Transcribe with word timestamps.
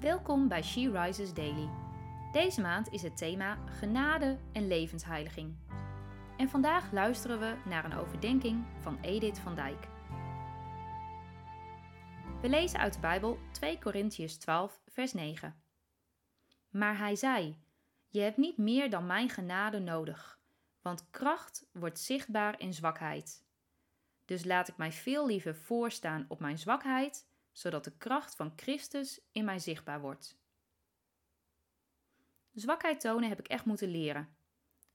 Welkom 0.00 0.48
bij 0.48 0.62
She 0.62 0.90
Rises 0.90 1.34
Daily. 1.34 1.68
Deze 2.32 2.60
maand 2.60 2.92
is 2.92 3.02
het 3.02 3.16
thema 3.16 3.58
genade 3.66 4.38
en 4.52 4.66
levensheiliging. 4.66 5.56
En 6.36 6.48
vandaag 6.48 6.92
luisteren 6.92 7.40
we 7.40 7.56
naar 7.68 7.84
een 7.84 7.94
overdenking 7.94 8.64
van 8.80 8.98
Edith 9.00 9.38
van 9.38 9.54
Dijk. 9.54 9.88
We 12.40 12.48
lezen 12.48 12.78
uit 12.78 12.92
de 12.94 13.00
Bijbel 13.00 13.38
2 13.52 13.78
Korintiërs 13.78 14.36
12, 14.36 14.80
vers 14.86 15.12
9. 15.12 15.62
Maar 16.70 16.98
hij 16.98 17.16
zei: 17.16 17.58
Je 18.08 18.20
hebt 18.20 18.36
niet 18.36 18.58
meer 18.58 18.90
dan 18.90 19.06
mijn 19.06 19.28
genade 19.28 19.78
nodig, 19.78 20.38
want 20.82 21.10
kracht 21.10 21.66
wordt 21.72 22.00
zichtbaar 22.00 22.60
in 22.60 22.74
zwakheid. 22.74 23.44
Dus 24.24 24.44
laat 24.44 24.68
ik 24.68 24.76
mij 24.76 24.92
veel 24.92 25.26
liever 25.26 25.56
voorstaan 25.56 26.24
op 26.28 26.40
mijn 26.40 26.58
zwakheid 26.58 27.26
zodat 27.56 27.84
de 27.84 27.96
kracht 27.96 28.34
van 28.34 28.52
Christus 28.56 29.20
in 29.32 29.44
mij 29.44 29.58
zichtbaar 29.58 30.00
wordt. 30.00 30.38
Zwakheid 32.52 33.00
tonen 33.00 33.28
heb 33.28 33.38
ik 33.38 33.48
echt 33.48 33.64
moeten 33.64 33.88
leren. 33.88 34.36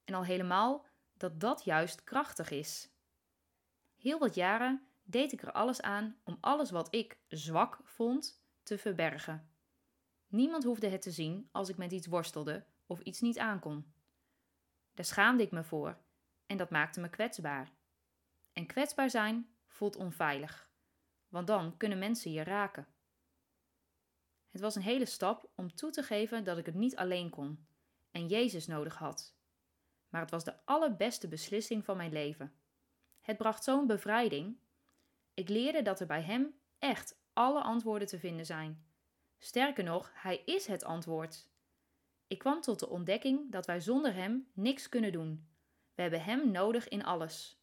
En 0.04 0.14
al 0.14 0.24
helemaal 0.24 0.86
dat 1.12 1.40
dat 1.40 1.64
juist 1.64 2.04
krachtig 2.04 2.50
is. 2.50 2.90
Heel 3.96 4.18
wat 4.18 4.34
jaren 4.34 4.86
deed 5.02 5.32
ik 5.32 5.42
er 5.42 5.52
alles 5.52 5.80
aan 5.80 6.16
om 6.24 6.38
alles 6.40 6.70
wat 6.70 6.94
ik 6.94 7.18
zwak 7.28 7.80
vond 7.84 8.44
te 8.62 8.78
verbergen. 8.78 9.50
Niemand 10.26 10.64
hoefde 10.64 10.88
het 10.88 11.02
te 11.02 11.10
zien 11.10 11.48
als 11.52 11.68
ik 11.68 11.76
met 11.76 11.92
iets 11.92 12.06
worstelde 12.06 12.66
of 12.86 13.00
iets 13.00 13.20
niet 13.20 13.38
aankon. 13.38 13.92
Daar 14.94 15.04
schaamde 15.04 15.42
ik 15.42 15.50
me 15.50 15.64
voor 15.64 15.98
en 16.46 16.56
dat 16.56 16.70
maakte 16.70 17.00
me 17.00 17.08
kwetsbaar. 17.08 17.72
En 18.52 18.66
kwetsbaar 18.66 19.10
zijn 19.10 19.54
voelt 19.66 19.96
onveilig 19.96 20.71
want 21.32 21.46
dan 21.46 21.76
kunnen 21.76 21.98
mensen 21.98 22.32
je 22.32 22.42
raken. 22.42 22.86
Het 24.50 24.60
was 24.60 24.74
een 24.74 24.82
hele 24.82 25.04
stap 25.04 25.50
om 25.54 25.74
toe 25.74 25.90
te 25.90 26.02
geven 26.02 26.44
dat 26.44 26.58
ik 26.58 26.66
het 26.66 26.74
niet 26.74 26.96
alleen 26.96 27.30
kon 27.30 27.66
en 28.10 28.28
Jezus 28.28 28.66
nodig 28.66 28.96
had. 28.96 29.34
Maar 30.08 30.20
het 30.20 30.30
was 30.30 30.44
de 30.44 30.64
allerbeste 30.64 31.28
beslissing 31.28 31.84
van 31.84 31.96
mijn 31.96 32.12
leven. 32.12 32.52
Het 33.20 33.36
bracht 33.36 33.64
zo'n 33.64 33.86
bevrijding. 33.86 34.56
Ik 35.34 35.48
leerde 35.48 35.82
dat 35.82 36.00
er 36.00 36.06
bij 36.06 36.22
Hem 36.22 36.54
echt 36.78 37.20
alle 37.32 37.62
antwoorden 37.62 38.08
te 38.08 38.18
vinden 38.18 38.46
zijn. 38.46 38.84
Sterker 39.38 39.84
nog, 39.84 40.10
Hij 40.14 40.42
is 40.44 40.66
het 40.66 40.84
antwoord. 40.84 41.48
Ik 42.26 42.38
kwam 42.38 42.60
tot 42.60 42.78
de 42.78 42.88
ontdekking 42.88 43.52
dat 43.52 43.66
wij 43.66 43.80
zonder 43.80 44.14
Hem 44.14 44.48
niks 44.52 44.88
kunnen 44.88 45.12
doen. 45.12 45.48
We 45.94 46.02
hebben 46.02 46.22
Hem 46.22 46.50
nodig 46.50 46.88
in 46.88 47.04
alles. 47.04 47.61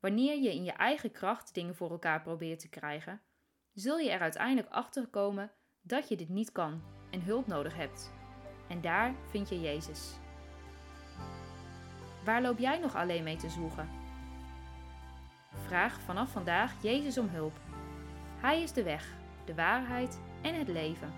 Wanneer 0.00 0.42
je 0.42 0.54
in 0.54 0.64
je 0.64 0.72
eigen 0.72 1.12
kracht 1.12 1.54
dingen 1.54 1.74
voor 1.74 1.90
elkaar 1.90 2.22
probeert 2.22 2.60
te 2.60 2.68
krijgen, 2.68 3.20
zul 3.72 3.98
je 3.98 4.10
er 4.10 4.20
uiteindelijk 4.20 4.68
achter 4.68 5.06
komen 5.06 5.52
dat 5.82 6.08
je 6.08 6.16
dit 6.16 6.28
niet 6.28 6.52
kan 6.52 6.82
en 7.10 7.22
hulp 7.22 7.46
nodig 7.46 7.76
hebt. 7.76 8.12
En 8.68 8.80
daar 8.80 9.14
vind 9.30 9.48
je 9.48 9.60
Jezus. 9.60 10.18
Waar 12.24 12.42
loop 12.42 12.58
jij 12.58 12.78
nog 12.78 12.96
alleen 12.96 13.22
mee 13.22 13.36
te 13.36 13.48
zoeken? 13.48 13.88
Vraag 15.54 16.00
vanaf 16.00 16.30
vandaag 16.30 16.82
Jezus 16.82 17.18
om 17.18 17.28
hulp. 17.28 17.60
Hij 18.40 18.62
is 18.62 18.72
de 18.72 18.82
weg, 18.82 19.14
de 19.44 19.54
waarheid 19.54 20.20
en 20.42 20.54
het 20.54 20.68
leven. 20.68 21.12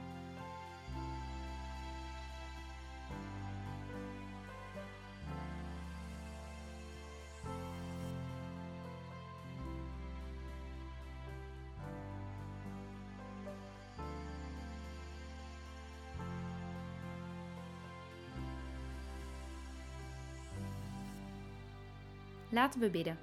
Laten 22.53 22.81
we 22.81 22.91
bidden. 22.91 23.19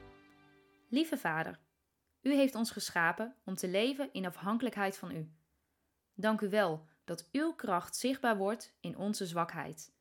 Lieve 0.87 1.17
Vader, 1.17 1.59
U 2.21 2.33
heeft 2.33 2.55
ons 2.55 2.71
geschapen 2.71 3.35
om 3.45 3.55
te 3.55 3.67
leven 3.67 4.09
in 4.13 4.25
afhankelijkheid 4.25 4.97
van 4.97 5.11
U. 5.11 5.31
Dank 6.13 6.41
U 6.41 6.49
wel 6.49 6.87
dat 7.03 7.29
Uw 7.31 7.53
kracht 7.53 7.95
zichtbaar 7.95 8.37
wordt 8.37 8.77
in 8.79 8.97
onze 8.97 9.25
zwakheid 9.25 9.93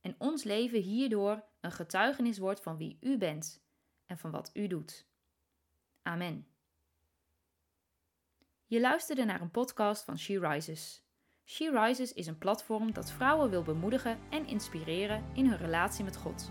en 0.00 0.14
ons 0.18 0.44
leven 0.44 0.80
hierdoor 0.80 1.44
een 1.60 1.72
getuigenis 1.72 2.38
wordt 2.38 2.60
van 2.60 2.76
wie 2.76 2.98
U 3.00 3.18
bent 3.18 3.64
en 4.06 4.18
van 4.18 4.30
wat 4.30 4.50
U 4.54 4.66
doet. 4.66 5.06
Amen. 6.02 6.46
Je 8.66 8.80
luisterde 8.80 9.24
naar 9.24 9.40
een 9.40 9.50
podcast 9.50 10.04
van 10.04 10.18
She 10.18 10.38
Rises. 10.38 11.02
She 11.44 11.70
Rises 11.70 12.12
is 12.12 12.26
een 12.26 12.38
platform 12.38 12.92
dat 12.92 13.10
vrouwen 13.10 13.50
wil 13.50 13.62
bemoedigen 13.62 14.18
en 14.30 14.46
inspireren 14.46 15.24
in 15.34 15.46
hun 15.46 15.58
relatie 15.58 16.04
met 16.04 16.16
God. 16.16 16.50